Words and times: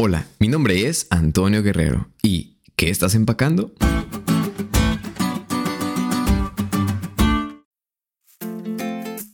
Hola, 0.00 0.28
mi 0.38 0.46
nombre 0.46 0.86
es 0.86 1.08
Antonio 1.10 1.60
Guerrero 1.60 2.08
y 2.22 2.58
¿qué 2.76 2.88
estás 2.88 3.16
empacando? 3.16 3.72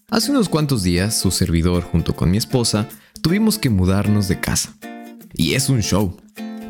Hace 0.09 0.31
unos 0.31 0.49
cuantos 0.49 0.83
días, 0.83 1.21
su 1.21 1.31
servidor 1.33 1.83
junto 1.83 2.17
con 2.17 2.31
mi 2.31 2.39
esposa 2.39 2.89
tuvimos 3.21 3.59
que 3.59 3.69
mudarnos 3.69 4.27
de 4.27 4.41
casa. 4.41 4.75
Y 5.35 5.53
es 5.53 5.69
un 5.69 5.83
show. 5.83 6.17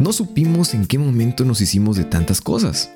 No 0.01 0.13
supimos 0.13 0.75
en 0.75 0.87
qué 0.87 0.99
momento 0.99 1.45
nos 1.45 1.61
hicimos 1.61 1.97
de 1.97 2.03
tantas 2.03 2.41
cosas. 2.41 2.91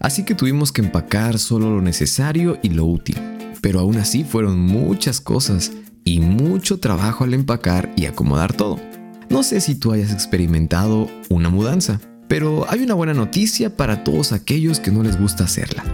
Así 0.00 0.24
que 0.24 0.34
tuvimos 0.34 0.72
que 0.72 0.82
empacar 0.82 1.38
solo 1.38 1.70
lo 1.70 1.80
necesario 1.80 2.58
y 2.60 2.70
lo 2.70 2.86
útil. 2.86 3.18
Pero 3.60 3.78
aún 3.78 3.98
así 3.98 4.24
fueron 4.24 4.58
muchas 4.58 5.20
cosas 5.20 5.70
y 6.02 6.18
mucho 6.18 6.80
trabajo 6.80 7.22
al 7.22 7.34
empacar 7.34 7.92
y 7.94 8.06
acomodar 8.06 8.52
todo. 8.52 8.89
No 9.30 9.44
sé 9.44 9.60
si 9.60 9.76
tú 9.76 9.92
hayas 9.92 10.12
experimentado 10.12 11.08
una 11.28 11.50
mudanza, 11.50 12.00
pero 12.26 12.68
hay 12.68 12.82
una 12.82 12.94
buena 12.94 13.14
noticia 13.14 13.76
para 13.76 14.02
todos 14.02 14.32
aquellos 14.32 14.80
que 14.80 14.90
no 14.90 15.04
les 15.04 15.20
gusta 15.20 15.44
hacerla. 15.44 15.84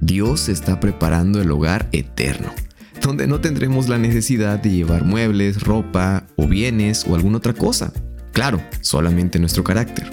Dios 0.00 0.48
está 0.48 0.78
preparando 0.78 1.42
el 1.42 1.50
hogar 1.50 1.88
eterno, 1.90 2.52
donde 3.02 3.26
no 3.26 3.40
tendremos 3.40 3.88
la 3.88 3.98
necesidad 3.98 4.60
de 4.60 4.70
llevar 4.70 5.04
muebles, 5.04 5.64
ropa 5.64 6.28
o 6.36 6.46
bienes 6.46 7.04
o 7.08 7.16
alguna 7.16 7.38
otra 7.38 7.52
cosa. 7.52 7.92
Claro, 8.30 8.62
solamente 8.80 9.40
nuestro 9.40 9.64
carácter. 9.64 10.08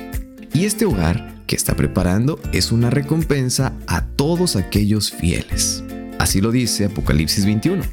Y 0.52 0.66
este 0.66 0.86
hogar 0.86 1.36
que 1.46 1.56
está 1.56 1.76
preparando 1.76 2.40
es 2.52 2.72
una 2.72 2.90
recompensa 2.90 3.74
a 3.86 4.08
todos 4.08 4.56
aquellos 4.56 5.12
fieles. 5.12 5.84
Así 6.18 6.42
lo 6.42 6.52
dice 6.52 6.86
Apocalipsis 6.86 7.46
21. 7.46 7.84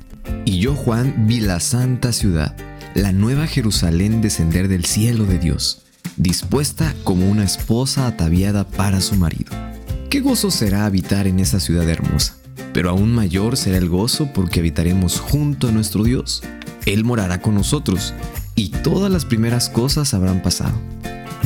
Y 0.47 0.61
yo, 0.61 0.75
Juan, 0.75 1.27
vi 1.27 1.41
la 1.41 1.61
santa 1.61 2.11
ciudad, 2.13 2.57
la 2.99 3.13
nueva 3.13 3.47
Jerusalén 3.47 4.21
descender 4.21 4.67
del 4.67 4.85
cielo 4.85 5.25
de 5.25 5.39
Dios, 5.39 5.83
dispuesta 6.17 6.95
como 7.05 7.31
una 7.31 7.45
esposa 7.45 8.09
ataviada 8.09 8.67
para 8.67 9.01
su 9.01 9.15
marido. 9.15 9.53
Qué 10.11 10.21
gozo 10.21 10.51
será 10.51 10.85
habitar 10.85 11.29
en 11.29 11.39
esa 11.39 11.61
ciudad 11.61 11.89
hermosa, 11.89 12.35
pero 12.73 12.91
aún 12.91 13.15
mayor 13.15 13.57
será 13.57 13.77
el 13.79 13.89
gozo 13.89 14.33
porque 14.35 14.59
habitaremos 14.59 15.21
junto 15.21 15.69
a 15.69 15.73
nuestro 15.73 16.03
Dios. 16.03 16.43
Él 16.87 17.05
morará 17.05 17.41
con 17.41 17.55
nosotros 17.55 18.15
y 18.57 18.71
todas 18.71 19.13
las 19.13 19.25
primeras 19.25 19.69
cosas 19.69 20.13
habrán 20.13 20.43
pasado. 20.43 20.75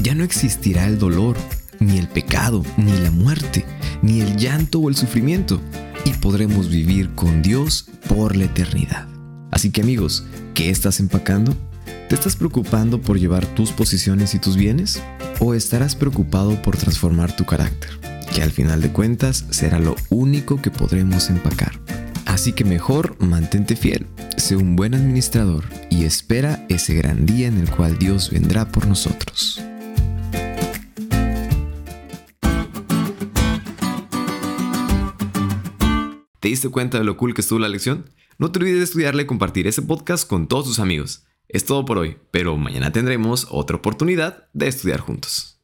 Ya 0.02 0.14
no 0.14 0.24
existirá 0.24 0.86
el 0.86 0.98
dolor, 0.98 1.36
ni 1.80 1.98
el 1.98 2.08
pecado, 2.08 2.64
ni 2.78 2.92
la 2.92 3.10
muerte, 3.10 3.66
ni 4.00 4.22
el 4.22 4.36
llanto 4.36 4.78
o 4.78 4.88
el 4.88 4.96
sufrimiento 4.96 5.60
y 6.06 6.12
podremos 6.14 6.70
vivir 6.70 7.10
con 7.14 7.42
Dios 7.42 7.90
por 8.08 8.36
la 8.36 8.44
eternidad. 8.44 9.11
Así 9.52 9.70
que 9.70 9.82
amigos, 9.82 10.24
¿qué 10.54 10.70
estás 10.70 10.98
empacando? 10.98 11.54
¿Te 12.08 12.14
estás 12.14 12.36
preocupando 12.36 13.02
por 13.02 13.18
llevar 13.18 13.44
tus 13.54 13.70
posiciones 13.70 14.34
y 14.34 14.38
tus 14.38 14.56
bienes? 14.56 15.02
¿O 15.40 15.52
estarás 15.52 15.94
preocupado 15.94 16.60
por 16.62 16.78
transformar 16.78 17.36
tu 17.36 17.44
carácter? 17.44 17.90
Que 18.34 18.42
al 18.42 18.50
final 18.50 18.80
de 18.80 18.90
cuentas 18.90 19.44
será 19.50 19.78
lo 19.78 19.94
único 20.08 20.60
que 20.62 20.70
podremos 20.70 21.28
empacar. 21.28 21.78
Así 22.24 22.54
que 22.54 22.64
mejor 22.64 23.22
mantente 23.22 23.76
fiel, 23.76 24.06
sé 24.38 24.56
un 24.56 24.74
buen 24.74 24.94
administrador 24.94 25.64
y 25.90 26.04
espera 26.04 26.64
ese 26.70 26.94
gran 26.94 27.26
día 27.26 27.46
en 27.46 27.58
el 27.58 27.70
cual 27.70 27.98
Dios 27.98 28.30
vendrá 28.30 28.72
por 28.72 28.86
nosotros. 28.86 29.60
¿Te 36.40 36.48
diste 36.48 36.70
cuenta 36.70 36.96
de 36.96 37.04
lo 37.04 37.18
cool 37.18 37.34
que 37.34 37.42
estuvo 37.42 37.58
la 37.58 37.68
lección? 37.68 38.06
No 38.42 38.50
te 38.50 38.58
olvides 38.58 38.78
de 38.78 38.84
estudiarle 38.86 39.22
y 39.22 39.26
compartir 39.26 39.68
ese 39.68 39.82
podcast 39.82 40.28
con 40.28 40.48
todos 40.48 40.64
tus 40.64 40.80
amigos. 40.80 41.24
Es 41.46 41.64
todo 41.64 41.84
por 41.84 41.96
hoy, 41.98 42.16
pero 42.32 42.56
mañana 42.56 42.90
tendremos 42.90 43.46
otra 43.52 43.76
oportunidad 43.76 44.48
de 44.52 44.66
estudiar 44.66 44.98
juntos. 44.98 45.61